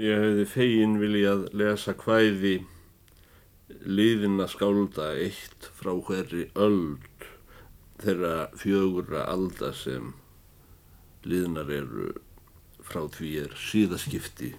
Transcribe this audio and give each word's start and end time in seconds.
Ég 0.00 0.16
hefði 0.16 0.44
fegin 0.48 0.94
viljað 0.96 1.42
lesa 1.60 1.92
hvæði 1.92 2.54
liðina 3.84 4.46
skálda 4.48 5.10
eitt 5.20 5.68
frá 5.76 5.90
hverri 6.06 6.46
öld 6.56 7.26
þeirra 8.00 8.46
fjögura 8.56 9.26
alda 9.28 9.74
sem 9.76 10.14
liðnar 11.28 11.68
eru 11.82 12.08
frá 12.80 13.04
því 13.12 13.34
er 13.44 13.60
síðaskipti 13.66 14.54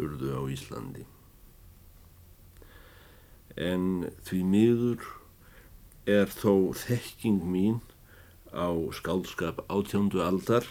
urðu 0.00 0.32
á 0.32 0.42
Íslandi. 0.56 1.04
En 3.60 4.08
því 4.24 4.42
miður 4.56 5.08
er 6.08 6.32
þó 6.32 6.72
þekking 6.88 7.44
mín 7.44 7.82
á 8.48 8.72
skálskap 8.96 9.60
átjándu 9.68 10.24
aldar 10.24 10.64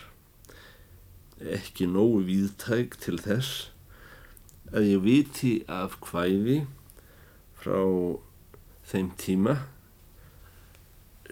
ekki 1.39 1.85
nógu 1.85 2.23
víðtæk 2.25 2.97
til 3.05 3.21
þess 3.21 3.67
að 4.73 4.87
ég 4.91 5.03
viti 5.03 5.53
af 5.71 5.97
hvæði 6.05 6.61
frá 7.59 7.81
þeim 8.89 9.11
tíma 9.19 9.55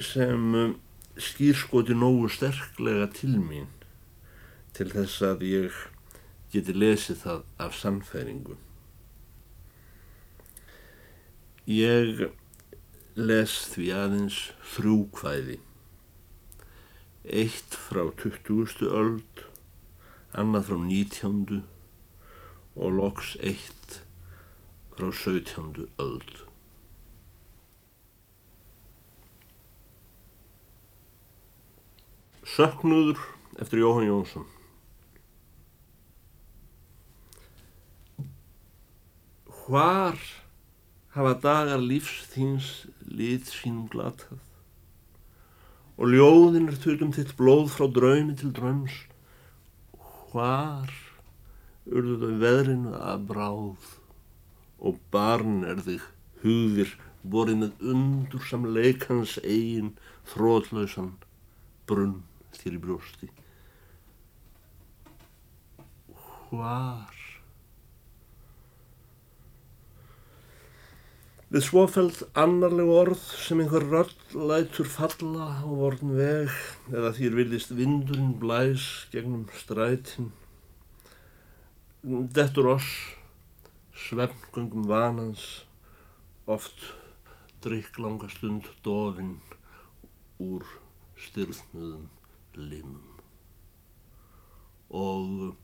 sem 0.02 0.54
um, 0.54 0.76
skýrskoti 1.18 1.96
nógu 1.98 2.30
sterklega 2.30 3.08
til 3.14 3.38
mín 3.42 3.70
til 4.78 4.92
þess 4.94 5.22
að 5.26 5.46
ég 5.48 5.78
geti 6.54 6.74
lesið 6.74 7.22
það 7.24 7.46
af 7.66 7.78
sannfæringu. 7.78 8.58
Ég 11.68 12.28
les 13.18 13.56
því 13.74 13.88
aðeins 13.98 14.38
þrjú 14.76 15.00
hvæði. 15.18 15.58
Eitt 17.26 17.74
frá 17.88 18.06
20. 18.22 18.86
öld, 18.88 19.42
annað 20.38 20.70
frá 20.70 20.78
19 20.86 21.66
og 22.78 22.94
loks 22.94 23.36
eitt 23.42 24.02
frá 24.94 25.10
17. 25.12 25.88
öld. 26.02 26.36
Söknuður 32.48 33.20
eftir 33.60 33.82
Jóhann 33.82 34.08
Jónsson 34.08 34.46
Hvar 39.68 40.16
hafa 41.12 41.34
dagar 41.44 41.82
lífs 41.84 42.22
þíns 42.32 42.70
lit 43.04 43.50
sínum 43.52 43.90
glatað 43.92 44.40
og 45.98 46.14
ljóðin 46.14 46.70
er 46.72 46.78
tutum 46.80 47.12
þitt 47.16 47.34
blóð 47.40 47.74
frá 47.74 47.90
draumi 47.92 48.38
til 48.40 48.54
dröms 48.56 49.02
Hvar 50.32 50.94
urðu 51.88 52.18
þau 52.22 52.40
veðrinu 52.44 52.94
að 53.00 53.26
bráð 53.32 53.92
og 54.78 55.02
barn 55.14 55.64
er 55.68 55.82
þig 55.86 56.06
hugðir 56.44 56.96
borið 57.28 57.62
með 57.64 57.86
undur 57.94 58.44
sam 58.48 58.66
leikans 58.76 59.38
eigin 59.44 59.94
þrótlausan 60.32 61.14
brunn 61.90 62.22
þér 62.58 62.78
í 62.78 62.82
brjósti. 62.84 63.30
Hvar? 66.48 67.16
Við 71.48 71.64
svofeld 71.64 72.18
annarleg 72.36 72.90
orð 72.92 73.22
sem 73.40 73.62
einhver 73.64 73.86
röll 73.88 74.42
lætur 74.50 74.90
falla 74.92 75.46
á 75.64 75.68
vorn 75.68 76.12
veg 76.18 76.52
eða 76.92 77.14
þýr 77.16 77.38
viljist 77.40 77.72
vindurinn 77.76 78.34
blæs 78.42 79.08
gegnum 79.14 79.46
strætin 79.56 80.34
dettur 82.08 82.68
oss 82.72 82.88
svefngöngum 83.92 84.86
vanans 84.88 85.66
oft 86.46 86.80
drikklanga 87.60 88.30
stund 88.32 88.70
dofinn 88.86 89.34
úr 90.40 90.64
styrðnuðum 91.20 92.06
limum. 92.56 93.18
Og 94.88 95.58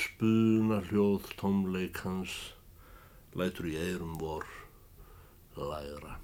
spuna 0.00 0.80
hljóð 0.88 1.28
tómleikans 1.38 2.34
lætur 3.38 3.68
í 3.70 3.76
eirum 3.78 4.16
vor 4.18 4.48
læra 5.54 6.16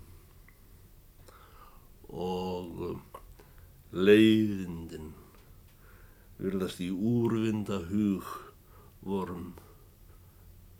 og 2.11 2.99
leiðindin 3.95 5.15
virðast 6.43 6.83
í 6.83 6.91
úrvinda 6.91 7.79
hug 7.87 8.35
vorum 9.07 9.55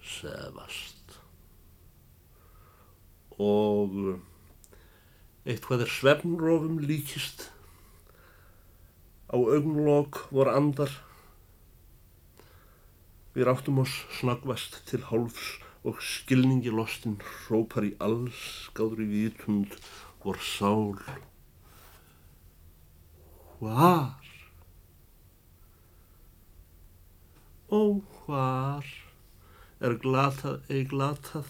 sefast. 0.03 1.19
Og 3.39 4.19
eitthvað 5.47 5.85
er 5.87 5.93
svefnrófum 5.93 6.81
líkist. 6.83 7.51
Á 9.31 9.37
augnlokk 9.37 10.27
vor 10.35 10.51
andar. 10.51 10.91
Við 13.37 13.47
ráttum 13.51 13.83
oss 13.83 13.95
snakvast 14.19 14.81
til 14.89 15.05
hálfs 15.11 15.57
og 15.87 16.01
skilningi 16.03 16.73
lostinn 16.73 17.21
hrópar 17.23 17.87
í 17.87 17.93
alls 18.03 18.71
gáðri 18.75 19.07
vitund 19.11 19.77
vor 20.25 20.41
sál. 20.43 20.97
Hvar 23.61 24.26
ó 27.71 27.81
hvar 28.25 28.87
er 29.81 29.97
glatað 30.03 30.71
ei 30.73 30.85
glatað. 30.89 31.49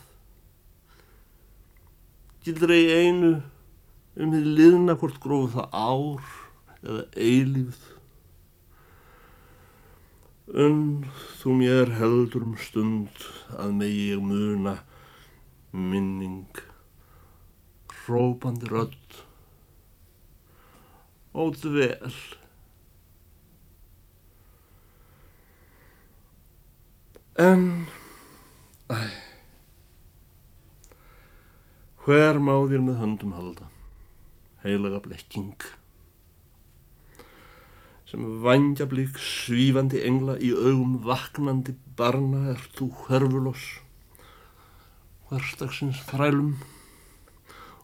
Gildur 2.44 2.72
ei 2.74 2.86
einu 3.02 3.34
um 4.16 4.32
því 4.32 4.56
liðna 4.60 4.96
hvort 5.00 5.20
gróðu 5.20 5.52
það 5.56 5.76
ár 5.76 6.32
eða 6.86 7.04
eilíð 7.16 7.84
unn 10.54 11.06
þú 11.40 11.56
mér 11.58 11.90
heldur 11.98 12.44
um 12.46 12.54
stund 12.60 13.24
að 13.58 13.72
megi 13.80 14.04
ég 14.12 14.22
muna 14.22 14.76
minning. 15.72 16.60
Hrópandi 18.06 18.70
rödd. 18.70 19.16
Og 21.34 21.58
dvel 21.58 22.14
En, 27.36 27.84
æ, 28.88 28.96
hver 32.06 32.38
má 32.40 32.54
þér 32.64 32.80
með 32.86 32.96
höndum 33.02 33.34
halda, 33.36 33.66
heilaga 34.62 35.02
blekking, 35.04 35.66
sem 38.08 38.24
vangja 38.40 38.88
blik 38.88 39.20
svífandi 39.20 40.00
engla 40.08 40.38
í 40.40 40.54
augum 40.56 40.96
vaknandi 41.04 41.76
barna 42.00 42.54
er 42.54 42.66
þú 42.80 42.88
hverfuloss, 43.04 43.68
hverstagsins 45.28 46.00
þrælum 46.08 46.54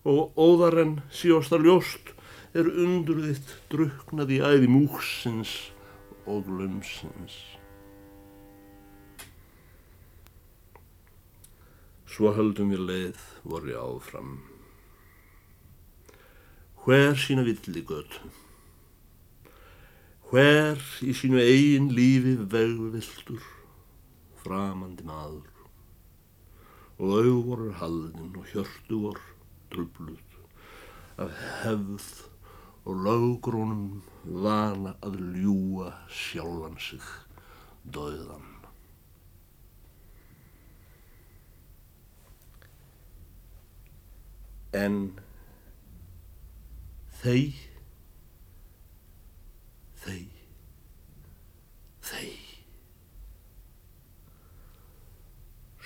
og 0.09 0.33
óðar 0.33 0.81
en 0.81 1.01
síosta 1.13 1.61
ljóst 1.61 2.17
er 2.57 2.73
undur 2.73 3.21
þitt 3.29 3.59
druknað 3.69 4.33
í 4.33 4.41
æði 4.41 4.73
múksins 4.81 5.59
og 6.25 6.47
glömsins. 6.49 7.43
Svo 12.13 12.29
höldum 12.37 12.69
við 12.69 12.83
leið 12.91 13.21
voru 13.49 13.73
áfram. 13.81 14.33
Hver 16.85 17.17
sína 17.17 17.41
villi 17.47 17.81
götu? 17.89 18.29
Hver 20.29 20.83
í 21.09 21.15
sínu 21.17 21.41
eigin 21.41 21.89
lífi 21.97 22.35
vegviltur, 22.53 23.41
framandi 24.45 25.09
maður? 25.09 25.49
Og 27.01 27.17
auð 27.23 27.41
voru 27.49 27.73
haldin 27.81 28.37
og 28.37 28.53
hjörtu 28.53 29.01
voru 29.07 29.27
drubluð 29.73 30.39
af 31.25 31.33
hefð 31.63 32.13
og 32.85 33.05
löggrónum 33.09 34.03
vana 34.45 34.99
að 35.01 35.23
ljúa 35.41 35.95
sjálfan 36.13 36.77
sig 36.77 37.13
döðan. 37.89 38.52
En 44.73 44.97
þeir, 47.21 47.59
þeir, 50.05 50.41
þeir. 52.09 52.39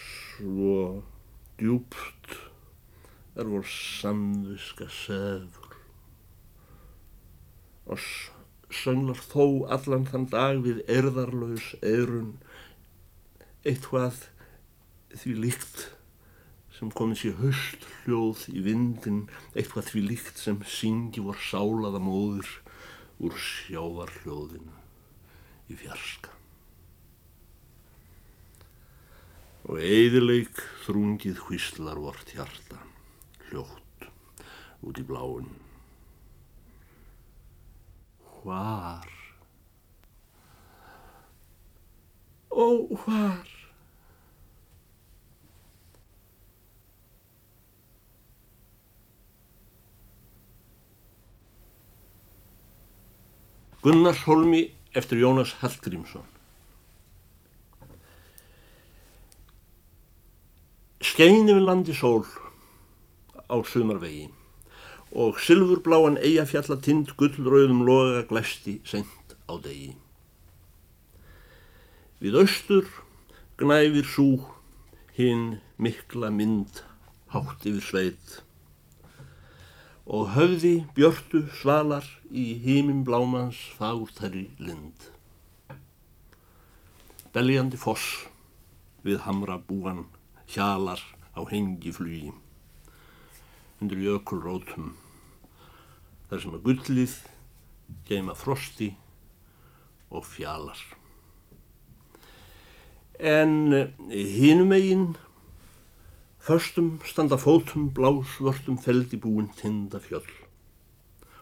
Svo 0.07 1.03
djúpt 1.59 2.39
er 3.37 3.51
vor 3.51 3.67
samviska 3.69 4.89
sefur 4.93 5.75
og 7.87 8.01
sönglar 8.75 9.21
þó 9.31 9.45
allan 9.77 10.07
þann 10.11 10.31
dag 10.33 10.63
við 10.65 10.81
erðarlaus 10.91 11.69
eirun 11.83 12.33
eitthvað 13.67 14.25
því 15.17 15.37
líkt 15.45 15.85
sem 16.77 16.91
komið 16.93 17.21
sér 17.23 17.37
höst 17.41 17.85
hljóð 18.05 18.43
í 18.53 18.63
vindin, 18.67 19.23
eitthvað 19.57 19.91
því 19.91 20.03
líkt 20.11 20.41
sem 20.41 20.59
syngi 20.69 21.23
vor 21.25 21.39
sálaða 21.41 22.03
móður 22.05 22.51
úr 23.25 23.37
sjávar 23.41 24.13
hljóðinu 24.21 24.75
í 25.73 25.79
fjarska. 25.81 26.35
Og 29.67 29.81
eðileik 29.83 30.61
þrungið 30.85 31.41
hvistlar 31.49 31.99
vort 31.99 32.29
hjarta, 32.37 32.79
hljótt 33.49 34.11
út 34.87 35.01
í 35.01 35.07
bláin. 35.09 35.49
Hvar? 38.37 39.09
Ó, 42.53 42.67
hvar? 43.01 43.56
Gunnarsholmi 53.87 54.65
eftir 54.99 55.21
Jónas 55.23 55.53
Hallgrímsson 55.61 56.25
Skeini 61.07 61.55
við 61.55 61.63
landi 61.69 61.95
sól 61.95 62.25
á 63.47 63.55
sumarvegi 63.63 64.25
og 65.15 65.39
sylfurbláan 65.39 66.19
eigafjalla 66.19 66.81
tind 66.83 67.13
gullröðum 67.21 67.85
loga 67.87 68.25
glæsti 68.27 68.81
sent 68.83 69.37
á 69.47 69.55
degi. 69.55 69.93
Við 72.19 72.41
austur 72.43 72.91
gnæfir 73.63 74.11
sú 74.17 74.29
hinn 75.15 75.61
mikla 75.79 76.35
mynd 76.35 76.83
hátt 77.37 77.63
yfir 77.63 77.87
sveit 77.93 78.41
og 80.07 80.31
höfði 80.37 80.85
björtu 80.95 81.43
svalar 81.59 82.07
í 82.31 82.55
hímim 82.63 83.03
blámans 83.07 83.59
fagurtæri 83.75 84.47
lind. 84.63 85.09
Beljandi 87.35 87.79
foss 87.81 88.27
við 89.07 89.25
hamra 89.27 89.59
búan 89.59 90.05
hjalar 90.55 91.03
á 91.35 91.43
hengi 91.51 91.93
flugi 91.93 92.31
undir 93.83 94.01
jökulrótum 94.01 94.95
þar 96.31 96.43
sem 96.43 96.55
að 96.57 96.65
gullið 96.69 97.17
geima 98.07 98.35
frosti 98.39 98.93
og 100.11 100.25
fjalar. 100.27 100.79
En 103.19 103.73
hínum 104.11 104.73
eigin 104.77 105.07
Förstum 106.47 107.01
standa 107.05 107.35
fótum 107.37 107.89
blásvörtum 107.91 108.77
feldi 108.79 109.19
búin 109.19 109.49
tinda 109.59 109.99
fjöll 109.99 110.29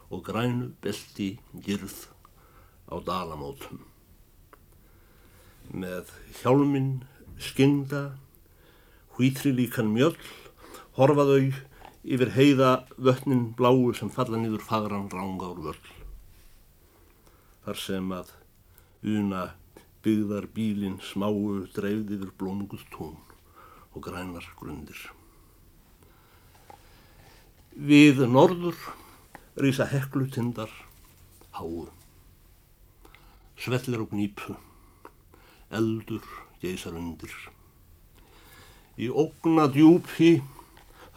og 0.08 0.22
grænu 0.24 0.70
belti 0.80 1.26
girð 1.66 1.96
á 2.88 2.96
dalamótum. 3.04 3.82
Með 5.68 6.08
hjálmin 6.38 6.88
skinda, 7.36 8.16
hvítri 9.18 9.52
líkan 9.52 9.92
mjöll, 9.92 10.16
horfaðau 10.96 11.52
yfir 12.00 12.32
heiða 12.38 12.72
vötnin 12.96 13.44
bláu 13.60 13.92
sem 14.00 14.08
falla 14.08 14.40
nýður 14.40 14.64
fagran 14.70 15.12
rángar 15.12 15.60
völl. 15.68 15.84
Þar 17.68 17.82
sem 17.84 18.08
að 18.22 18.32
una 19.18 19.44
byggðar 20.00 20.48
bílin 20.56 20.96
smáu 21.12 21.60
dreifð 21.76 22.16
yfir 22.16 22.32
blómguð 22.40 22.88
tún 22.96 23.20
og 23.94 24.02
grænar 24.02 24.46
grundir. 24.58 24.98
Við 27.74 28.22
norður 28.30 28.78
rýsa 29.58 29.86
heklutindar 29.90 30.70
háu, 31.54 31.86
svellir 33.58 34.02
og 34.02 34.14
nýpu, 34.14 34.54
eldur 35.74 36.22
geysar 36.62 36.94
undir. 36.98 37.34
Í 38.98 39.10
ógna 39.10 39.66
djúpi 39.70 40.36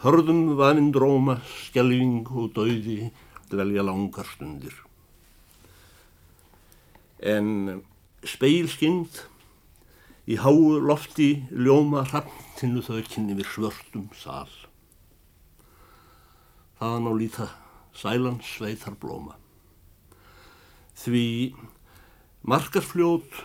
hörðum 0.02 0.56
vaninn 0.58 0.92
dróma, 0.94 1.38
skjelving 1.70 2.26
og 2.30 2.52
dauði 2.56 3.10
dvelja 3.50 3.84
langar 3.86 4.26
stundir. 4.30 4.74
En 7.18 7.82
speilskind 8.26 9.22
í 10.28 10.36
háu 10.36 10.76
lofti 10.84 11.46
ljóma 11.48 12.02
hrapptinu 12.04 12.82
þaukinn 12.84 13.30
yfir 13.32 13.48
svörtum 13.48 14.08
sál. 14.12 14.50
Þaðan 16.76 17.08
á 17.08 17.12
líta 17.16 17.46
sælan 17.96 18.42
sveitar 18.44 18.98
blóma. 19.00 19.38
Því 21.00 21.54
markarfljót 22.44 23.40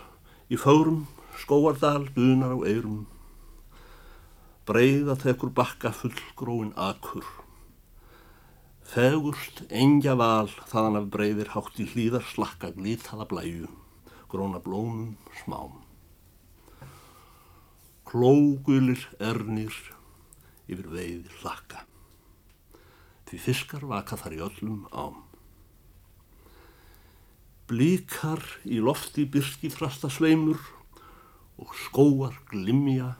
í 0.52 0.58
fárum 0.60 1.06
skóardal 1.40 2.04
dunar 2.12 2.52
á 2.52 2.58
eirum, 2.68 3.06
breyða 4.68 5.16
tekur 5.24 5.54
bakka 5.56 5.94
fullgróin 5.96 6.74
akur. 6.76 7.24
Fegurst 8.84 9.64
engja 9.72 10.18
val 10.20 10.52
þaðan 10.68 11.00
af 11.00 11.08
breyðir 11.16 11.54
hátt 11.56 11.80
í 11.80 11.88
hlýðar 11.94 12.28
slakka 12.28 12.74
glítaða 12.76 13.24
blæju, 13.32 13.72
gróna 14.28 14.60
blómum 14.60 15.16
smám 15.40 15.83
klógulir 18.14 19.00
ernir 19.18 19.74
yfir 20.70 20.86
veiði 20.86 21.32
hlakka. 21.40 21.80
Því 23.26 23.40
fiskar 23.42 23.82
vaka 23.90 24.14
þar 24.20 24.36
í 24.36 24.38
öllum 24.46 24.84
ám. 24.94 25.16
Blíkar 27.66 28.44
í 28.62 28.78
lofti 28.78 29.26
byrki 29.26 29.72
frasta 29.74 30.12
sveimur 30.12 30.62
og 31.58 31.74
skóar 31.88 32.38
glimja 32.52 33.16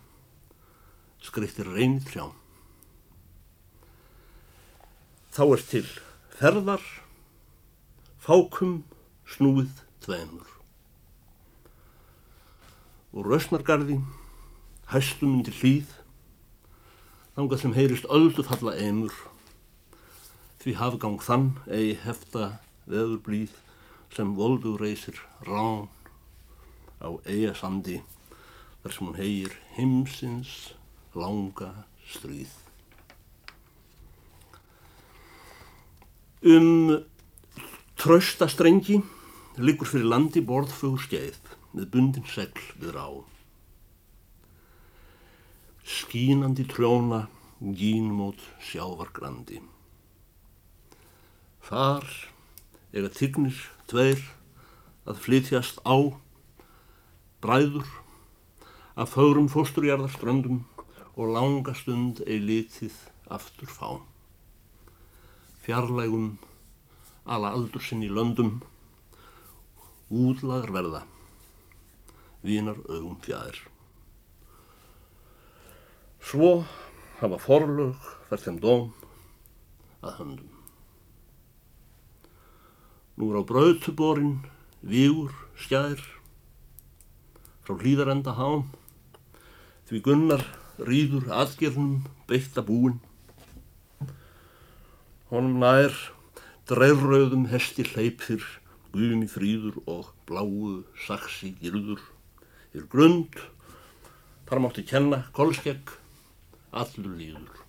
skreittir 1.26 1.74
reynið 1.74 2.06
trjám. 2.12 2.34
Þá 5.34 5.44
er 5.48 5.68
til 5.74 5.86
ferðar, 6.38 6.90
fákum, 8.22 8.84
snúið, 9.26 9.72
tveimur. 10.04 10.50
Og 13.10 13.26
rausnargarði 13.26 14.04
hæstum 14.92 15.38
undir 15.38 15.56
hlýð, 15.60 15.90
þangað 17.36 17.62
sem 17.62 17.74
heyrist 17.76 18.08
öldu 18.12 18.44
falla 18.46 18.74
einur, 18.76 19.14
því 20.60 20.76
hafgang 20.80 21.20
þann 21.24 21.50
eigi 21.68 21.96
hefta 22.04 22.50
veður 22.88 23.20
blíð 23.24 23.54
sem 24.14 24.34
voldu 24.36 24.76
reysir 24.80 25.18
rán 25.48 25.88
á 27.00 27.08
eiga 27.24 27.54
sandi, 27.56 28.00
þar 28.82 28.96
sem 28.96 29.08
hún 29.08 29.18
hegir 29.18 29.56
himsins 29.76 30.54
langa 31.16 31.72
stríð. 32.04 32.52
Um 36.44 37.00
trösta 37.96 38.50
strengi 38.52 38.98
liggur 39.56 39.88
fyrir 39.88 40.10
landi 40.12 40.42
borðfögur 40.44 41.00
skeið 41.06 41.54
með 41.72 41.86
bundin 41.94 42.26
segl 42.28 42.66
við 42.76 42.92
ráð 42.98 43.33
skínandi 45.84 46.64
trjóna, 46.64 47.26
gínmót 47.60 48.40
sjávargrandi. 48.64 49.60
Þar 51.64 52.08
eiga 52.92 53.10
tignir 53.12 53.58
tveir 53.88 54.22
að 55.04 55.20
flytjast 55.24 55.82
á, 55.84 55.96
bræður, 57.44 57.88
að 58.96 59.10
fögrum 59.12 59.50
fósturjarðarströndum 59.52 60.62
og 61.14 61.32
langa 61.36 61.74
stund 61.76 62.22
ei 62.24 62.40
litið 62.40 62.96
aftur 63.32 63.68
fá. 63.68 64.00
Fjarlægum, 65.64 66.38
ala 67.24 67.52
aldur 67.56 67.84
sinn 67.84 68.04
í 68.04 68.10
löndum, 68.12 68.62
útlagar 70.08 70.72
verða, 70.72 71.04
vínar 72.44 72.80
augum 72.88 73.20
fjær. 73.24 73.73
Svo 76.24 76.64
hafa 77.20 77.38
forlög 77.38 77.96
þar 78.28 78.40
þeim 78.40 78.58
dóm 78.62 78.84
að 80.04 80.16
höndum. 80.18 80.50
Nú 83.14 83.28
er 83.30 83.38
á 83.38 83.42
brautuborin 83.46 84.38
vígur 84.80 85.34
skjær 85.60 86.00
frá 87.64 87.76
hlýðarenda 87.76 88.34
hám 88.40 88.66
því 89.88 90.02
gunnar 90.08 90.44
rýður 90.80 91.28
aðgerðnum 91.44 92.02
beitta 92.28 92.64
búin. 92.64 92.98
Honum 95.28 95.60
nær 95.60 95.92
dreifröðum 96.68 97.50
hesti 97.52 97.84
hleypir 97.92 98.42
guðmi 98.96 99.28
fríður 99.28 99.76
og 99.84 100.14
bláu 100.24 100.82
saksi 101.06 101.52
gildur 101.60 102.00
er 102.72 102.88
grund 102.88 103.36
Þar 104.44 104.60
mátti 104.60 104.82
kenna 104.84 105.22
kolskegg, 105.32 105.88
allur 106.82 107.14
líður. 107.18 107.60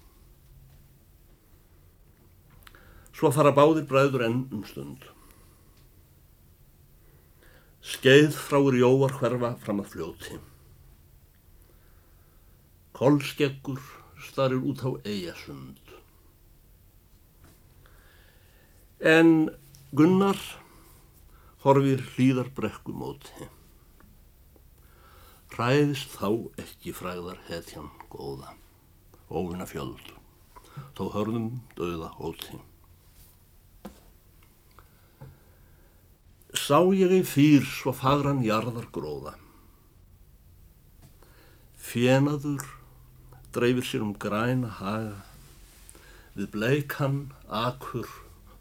Svo 3.16 3.32
fara 3.32 3.54
báðir 3.56 3.86
bræður 3.88 4.26
enn 4.26 4.42
um 4.52 4.66
stund. 4.68 5.06
Skeið 7.86 8.34
fráur 8.34 8.76
jóar 8.76 9.14
hverfa 9.20 9.54
fram 9.62 9.84
að 9.84 9.92
fljóti. 9.94 10.40
Kolskeggur 12.98 13.82
starir 14.26 14.64
út 14.66 14.82
á 14.84 14.90
eigasund. 15.06 15.80
En 19.00 19.52
Gunnar 19.96 20.40
horfir 21.64 22.02
hlýðar 22.16 22.50
brekku 22.58 22.94
móti. 22.96 23.48
Ræðist 25.56 26.18
þá 26.18 26.30
ekki 26.60 26.92
fræðar 26.96 27.40
hetjan 27.48 27.88
góða, 28.12 28.56
óvinna 29.30 29.66
fjöld, 29.70 30.14
þó 30.98 31.10
hörðum 31.16 31.50
döða 31.78 32.12
hóti. 32.20 32.60
Sá 36.56 36.80
ég 36.96 37.12
í 37.12 37.22
fýr 37.28 37.66
svo 37.68 37.92
fagran 37.94 38.44
jarðar 38.46 38.88
gróða. 38.96 39.36
Fjenaður 41.76 42.64
dreifir 43.56 43.86
sér 43.88 44.06
um 44.06 44.14
græna 44.20 44.72
haga, 44.80 45.20
við 46.36 46.50
bleikan, 46.56 47.20
akur, 47.48 48.08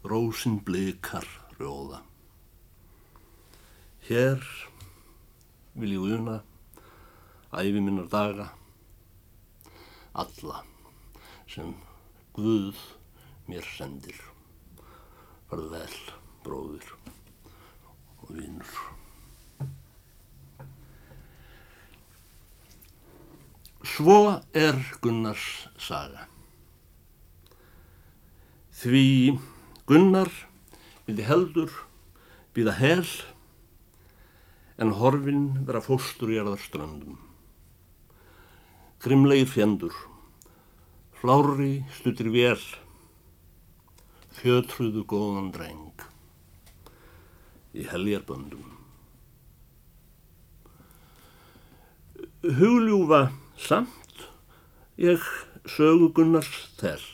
rósin 0.03 0.59
bleikar 0.63 1.25
rjóða. 1.57 2.03
Hér 4.05 4.43
vil 5.75 5.95
ég 5.95 6.19
una, 6.19 6.37
æfi 7.51 7.81
minnar 7.81 8.07
daga, 8.11 8.51
alla 10.15 10.63
sem 11.51 11.73
Guð 12.35 12.79
mér 13.47 13.65
sendir. 13.77 14.17
Farðu 15.49 15.69
vel, 15.71 15.97
bróður 16.43 16.87
og 18.23 18.31
vinnur. 18.35 18.71
Svo 23.85 24.17
er 24.57 24.79
Gunnars 25.03 25.67
saga. 25.79 26.25
Því 28.75 29.37
Gunnar 29.87 30.31
vildi 31.05 31.23
heldur 31.29 31.71
býða 32.57 32.73
hel 32.81 33.05
en 34.81 34.91
horfin 34.99 35.45
vera 35.69 35.83
fóstur 35.85 36.33
í 36.33 36.41
erðarströndum. 36.41 37.15
Grimlegir 39.05 39.45
fjendur, 39.45 39.93
flári 41.21 41.83
stuttir 41.93 42.31
vel, 42.33 42.61
fjötruðu 44.33 45.03
góðan 45.05 45.51
dreng. 45.53 46.05
Í 47.77 47.85
helgjarböndum. 47.91 48.71
Hugljúfa 52.41 53.19
samt 53.67 54.25
ég 54.97 55.21
sögu 55.69 56.09
Gunnars 56.17 56.49
þell, 56.81 57.05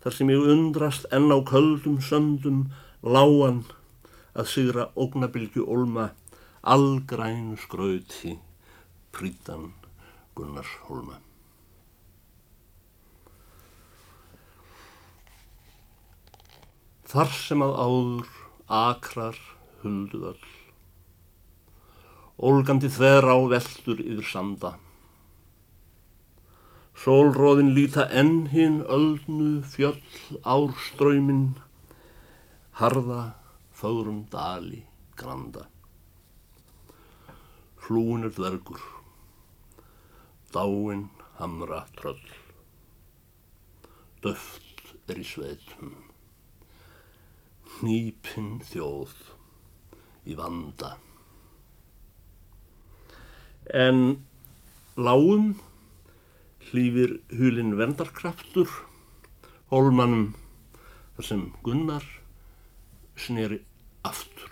þar 0.00 0.18
sem 0.22 0.32
ég 0.32 0.48
undrast 0.56 1.04
enn 1.12 1.28
á 1.28 1.38
köldum 1.52 2.00
söndum 2.00 2.64
láan 3.04 3.60
að 4.32 4.48
sigra 4.56 4.88
ógnabilgju 4.96 5.68
olma 5.68 6.14
allgrænu 6.64 7.60
skrauti 7.60 8.38
prítan 9.12 9.74
Gunnars 10.34 10.70
Holma. 10.86 11.18
Þar 17.12 17.34
sem 17.36 17.60
að 17.60 17.74
áður 17.76 18.28
akrar 18.72 19.38
huldu 19.82 20.22
öll, 20.30 20.46
ólgandi 22.40 22.88
þver 22.94 23.28
á 23.28 23.36
veldur 23.52 24.00
yfir 24.00 24.28
sanda. 24.30 24.70
Sólróðin 27.02 27.74
líta 27.76 28.06
enn 28.08 28.46
hinn 28.54 28.80
öldnu 28.86 29.60
fjöll 29.74 30.00
árströymin, 30.40 31.44
harða 32.80 33.34
fögrum 33.76 34.24
dali 34.32 34.84
granda. 35.18 35.66
Flúin 37.82 38.24
er 38.24 38.32
dvergur, 38.32 38.80
dáin 40.52 41.08
hamra 41.38 41.86
tröll, 41.96 42.20
döft 44.22 44.92
er 45.08 45.18
í 45.20 45.24
sveitum, 45.26 45.96
hnípin 47.78 48.60
þjóð 48.68 49.16
í 50.28 50.36
vanda. 50.38 50.94
En 53.72 54.22
lágum 55.00 55.54
hlýfir 56.68 57.18
hulin 57.32 57.76
vendarkraftur, 57.80 58.70
hólmanum 59.72 60.32
þar 61.16 61.28
sem 61.32 61.44
Gunnar 61.64 62.06
sneri 63.16 63.62
aftur. 64.04 64.51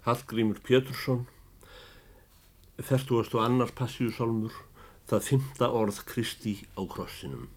Hallgrímur 0.00 0.60
Pétursson, 0.64 1.26
40. 2.80 3.36
annar 3.36 3.68
passíusálmur, 3.76 4.54
það 5.04 5.26
fymta 5.26 5.66
orð 5.76 5.98
Kristi 6.08 6.54
á 6.72 6.80
krossinum. 6.88 7.50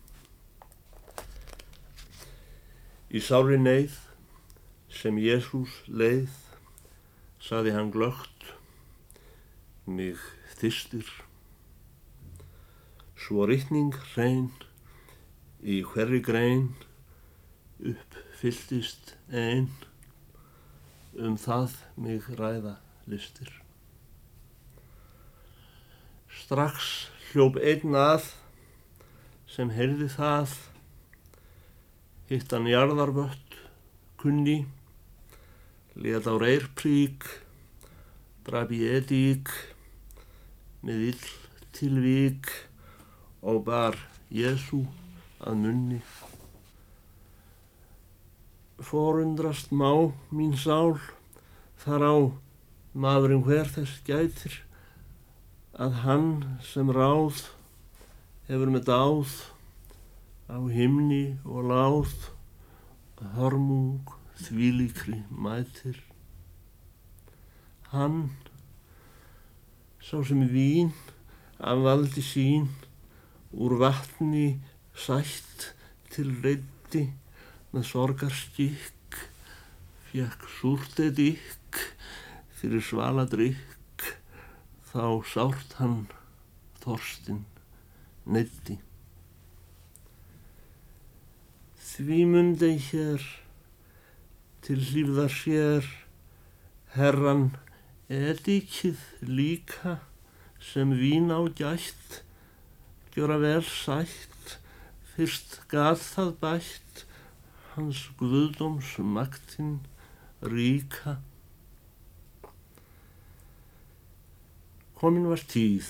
Í 3.07 3.21
sári 3.23 3.55
neyð 3.61 3.95
sem 4.91 5.21
Jésús 5.23 5.77
leið, 5.87 6.35
saði 7.39 7.71
hann 7.77 7.93
glögt, 7.95 8.49
mig 9.87 10.19
þystir. 10.59 11.07
Svo 13.15 13.47
rittning 13.47 13.95
hrein 14.11 14.51
í 15.63 15.79
hverri 15.93 16.19
grein 16.19 16.73
uppfylltist 17.79 19.15
einn 19.31 19.71
um 21.17 21.35
það 21.37 21.75
mig 21.97 22.29
ræða 22.37 22.77
listir. 23.09 23.49
Strax 26.33 27.09
hljóp 27.31 27.59
einn 27.61 27.95
að 27.97 28.31
sem 29.49 29.69
heyrði 29.69 30.07
það, 30.09 30.55
hittan 32.31 32.65
jarðarvött 32.65 33.57
kunni, 34.17 34.63
let 35.93 36.25
á 36.25 36.33
reyrprík, 36.41 37.27
draf 38.47 38.73
í 38.73 38.81
edík, 38.97 39.51
með 40.81 41.07
ill 41.11 41.31
til 41.75 41.93
vík 42.01 42.49
og 43.43 43.65
bar 43.67 43.99
Jésu 44.33 44.81
að 45.43 45.59
munni. 45.61 46.01
Forundrast 48.83 49.71
má 49.71 49.89
mín 50.29 50.53
sál 50.59 50.99
þar 51.83 52.05
á 52.05 52.15
maðurinn 52.93 53.45
hver 53.47 53.71
þess 53.71 54.03
gætir 54.07 54.59
að 55.73 55.99
hann 56.03 56.29
sem 56.61 56.91
ráð 56.93 57.47
hefur 58.49 58.69
með 58.75 58.87
dáð 58.91 59.33
á 60.51 60.59
himni 60.69 61.25
og 61.47 61.69
láð 61.71 62.13
hörmung 63.33 64.13
þvílíkri 64.43 65.23
mætir. 65.31 65.97
Hann 67.93 68.33
sá 70.03 70.19
sem 70.27 70.43
vín 70.51 70.91
af 71.59 71.79
valdi 71.85 72.21
sín 72.25 72.67
úr 73.53 73.77
vatni 73.79 74.59
sætt 74.93 75.71
til 76.11 76.33
reyndi 76.43 77.07
með 77.73 77.87
sorgarstík 77.89 79.17
fjekk 80.11 80.43
súrtedík 80.59 81.79
fyrir 82.59 82.83
svaladrykk 82.85 84.03
þá 84.91 85.05
sárt 85.25 85.73
hann 85.79 86.03
þorstin 86.83 87.39
neytti. 88.29 88.77
Því 91.81 92.19
mundi 92.29 92.69
hér 92.91 93.25
til 94.65 94.77
hlýfðar 94.91 95.33
sér 95.33 95.89
herran 96.93 97.47
edikið 98.13 99.01
líka 99.25 99.97
sem 100.61 100.93
vín 101.01 101.33
á 101.33 101.41
gætt 101.57 102.21
gjöra 103.15 103.39
vel 103.41 103.65
sætt 103.65 104.59
fyrst 105.15 105.57
gað 105.73 105.99
það 106.05 106.31
bætt 106.45 107.03
hans 107.73 108.05
guðdóms 108.19 108.95
maktinn 109.01 109.79
ríka. 110.45 111.15
Komin 114.99 115.25
var 115.31 115.41
tíð, 115.49 115.89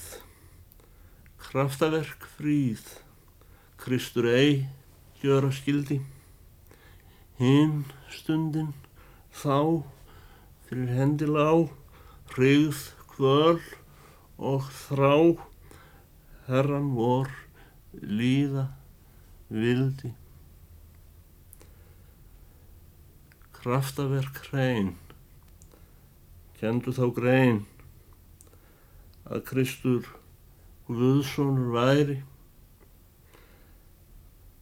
kraftaverk 1.44 2.24
fríð, 2.38 2.86
Kristur 3.84 4.30
ei 4.32 4.64
gjöra 5.20 5.52
skildi, 5.52 6.00
hinn 7.42 7.84
stundin 8.16 8.72
þá 9.36 9.84
fyrir 10.70 10.96
hendi 10.96 11.28
lág, 11.28 11.68
hrigð 12.32 12.88
kvöl 13.12 13.60
og 14.40 14.72
þrá, 14.88 15.14
herran 16.48 16.94
vor 16.96 17.30
líða 18.02 18.70
vildi. 19.52 20.16
Kraftaverk 23.64 24.42
hrein, 24.50 24.90
kendu 26.60 26.92
þá 26.92 27.06
grein, 27.16 27.60
að 29.24 29.46
Kristur 29.48 30.10
Guðssonur 30.90 31.70
væri, 31.72 32.18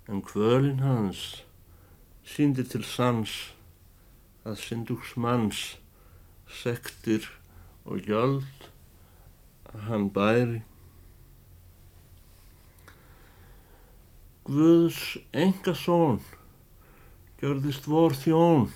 en 0.05 0.21
kvölin 0.21 0.83
hans 0.85 1.21
síndi 2.29 2.61
til 2.61 2.83
sans 2.85 3.33
að 4.45 4.59
syndugs 4.67 5.15
manns 5.17 5.63
sektir 6.61 7.25
og 7.89 8.05
gjöld 8.05 8.67
að 9.71 9.87
hann 9.87 10.07
bæri. 10.13 10.61
Guðs 14.45 15.01
enga 15.33 15.73
són 15.73 16.21
gjörðist 17.41 17.89
vor 17.89 18.13
þjón, 18.13 18.69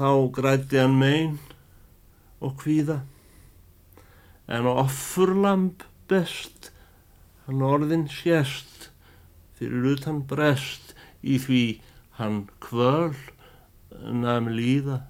þá 0.00 0.32
græti 0.32 0.78
hann 0.80 0.96
mein 0.96 1.32
og 2.40 2.54
kvíða, 2.62 3.02
en 4.48 4.68
ofurlamb 4.70 5.84
best 6.08 6.70
hann 7.44 7.60
orðin 7.66 8.06
sérst 8.08 8.88
fyrir 9.58 9.90
utan 9.92 10.22
brest. 10.24 10.94
Í 11.20 11.36
því 11.36 11.64
hann 12.16 12.46
kvöl 12.64 13.12
nafn 13.92 14.48
líða. 14.56 15.02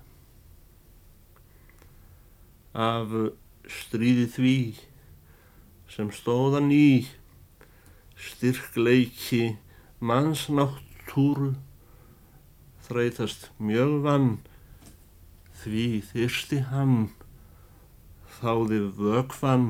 Af 2.74 3.14
stríði 3.70 4.26
því 4.34 4.58
sem 5.90 6.10
stóðan 6.10 6.74
í 6.74 7.06
styrkleiki 8.18 9.54
mannsnáttúru 10.02 11.54
þreytast 12.88 13.52
mjög 13.62 14.00
vann 14.02 14.30
því 15.60 15.86
þyrsti 16.08 16.58
hann 16.70 17.10
þáði 18.38 18.78
vökvann 18.96 19.66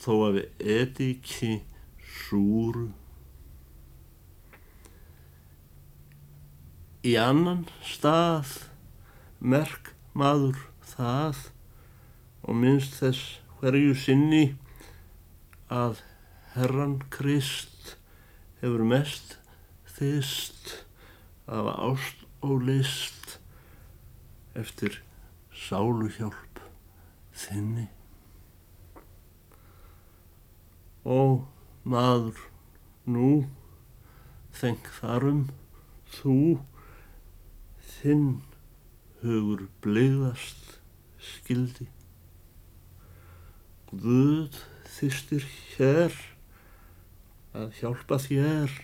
þó 0.00 0.12
að 0.28 0.38
við 0.38 0.70
etikki 0.78 1.50
súru. 2.08 2.86
Í 7.04 7.12
annan 7.20 7.66
stað 7.84 8.54
merk 9.38 9.92
maður 10.18 10.64
það 10.94 11.44
og 12.48 12.58
minnst 12.62 12.96
þess 13.02 13.38
hverju 13.58 13.94
sinni 13.98 14.44
að 15.68 16.00
Herran 16.54 16.96
Krist 17.12 17.94
hefur 18.62 18.86
mest 18.88 19.36
þist 19.98 20.72
af 21.46 21.68
ást 21.76 22.24
og 22.44 22.64
list 22.66 23.38
eftir 24.58 25.00
sáluhjálp 25.54 26.60
þinni. 27.38 27.86
Og 31.08 31.46
maður, 31.88 32.40
nú, 33.08 33.46
þeng 34.58 34.90
þarum, 34.98 35.44
þú, 36.18 36.58
þinn 37.98 38.26
hugur 39.22 39.66
bleiðast 39.84 40.78
skildi. 41.22 41.88
Guð 43.88 44.58
þýstir 44.98 45.46
hér 45.76 46.14
að 47.56 47.72
hjálpa 47.80 48.18
þér 48.20 48.74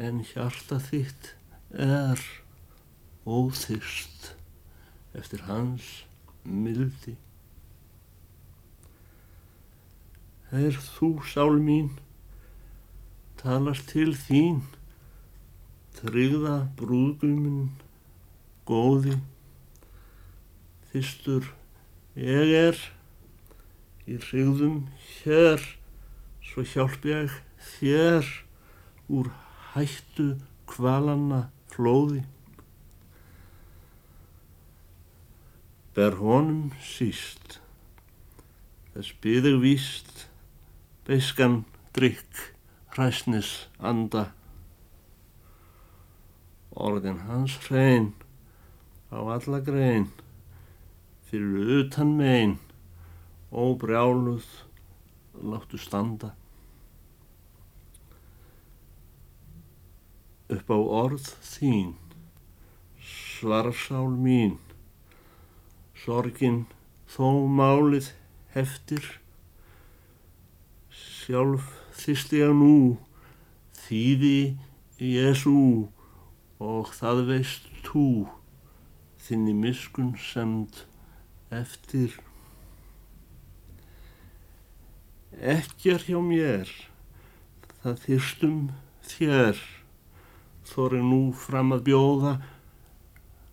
en 0.00 0.22
hjarta 0.24 0.78
þitt 0.80 1.34
er 1.76 2.22
óþyst 3.26 4.32
eftir 5.14 5.44
hans 5.46 6.04
mildi. 6.44 7.16
Er 10.52 10.76
þú, 10.76 11.14
sál 11.24 11.56
mín, 11.62 11.92
talast 13.40 13.88
til 13.92 14.12
þín, 14.16 14.60
tryggða 15.96 16.56
brúðguminn, 16.76 17.70
góði, 18.68 19.16
þýstur 20.92 21.48
ég 22.18 22.52
er, 22.58 22.82
í 24.04 24.18
hrigðum 24.18 24.82
hér, 25.22 25.62
svo 26.42 26.66
hjálp 26.68 27.06
ég 27.08 27.32
þér 27.78 28.28
úr 29.08 29.30
hættu 29.72 30.34
kvalanna 30.68 31.46
flóði. 31.72 32.26
Ber 35.92 36.16
honum 36.16 36.70
síst, 36.80 37.58
þess 38.94 39.12
byður 39.20 39.58
víst, 39.60 40.26
beiskan 41.04 41.62
drikk, 41.92 42.54
hræsnis 42.94 43.68
anda. 43.76 44.30
Orðin 46.72 47.20
hans 47.28 47.58
hrein 47.66 48.14
á 49.12 49.20
alla 49.36 49.60
grein, 49.60 50.08
fyrir 51.28 51.82
utan 51.82 52.16
megin, 52.16 52.56
óbrjáluð 53.52 54.48
láttu 55.44 55.76
standa. 55.76 56.32
Upp 60.48 60.68
á 60.72 60.78
orð 61.04 61.34
þín, 61.44 61.96
svarsál 63.00 64.08
mín, 64.16 64.56
sorgin 66.02 66.64
þó 67.06 67.46
málið 67.46 68.08
heftir 68.54 69.04
sjálf 70.90 71.68
þýst 71.94 72.32
ég 72.34 72.50
nú 72.58 72.98
þýði 73.84 74.36
Jésu 75.02 75.54
og 76.62 76.90
það 76.96 77.22
veist 77.30 77.68
tú 77.86 78.26
þinni 79.22 79.54
miskun 79.54 80.12
semd 80.18 80.82
eftir. 81.54 82.14
Ekki 85.38 85.94
er 85.94 86.06
hjá 86.06 86.18
mér 86.22 86.70
það 87.82 88.02
þyrstum 88.06 88.58
þér 89.06 89.62
þóri 90.72 91.02
nú 91.06 91.22
fram 91.34 91.74
að 91.74 91.86
bjóða 91.90 92.34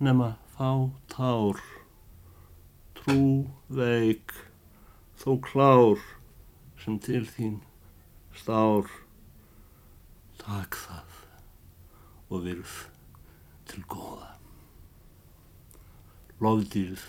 nema 0.01 0.33
fá 0.55 0.69
tár 1.11 1.61
trú 3.09 3.49
veik 3.73 4.33
þó 5.17 5.39
klár 5.41 6.01
sem 6.77 6.99
til 7.01 7.23
þín 7.25 7.55
stár. 8.37 8.85
Takk 10.37 10.77
það 10.77 11.15
og 12.29 12.45
virð 12.45 12.75
til 13.71 13.81
góða. 13.89 14.29
Lofdýrð 16.37 17.07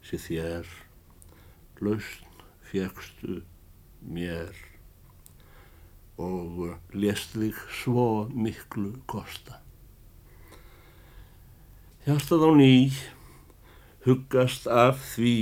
sé 0.00 0.22
þér 0.24 0.72
lausn 1.84 2.42
fjekstu 2.72 3.42
mér. 4.00 4.56
Og 6.16 6.78
lést 6.96 7.36
þig 7.36 7.60
svo 7.82 8.10
miklu 8.32 8.94
kosta. 9.04 9.60
Hjartað 12.08 12.48
á 12.48 12.50
ný 12.56 12.72
huggast 14.02 14.66
af 14.66 14.98
því 15.12 15.36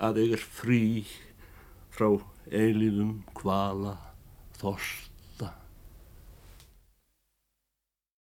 að 0.00 0.22
ég 0.22 0.34
er 0.38 0.44
frí 0.60 0.84
frá 1.92 2.08
eilíðum 2.48 3.18
kvala 3.36 3.98
þost 4.60 5.09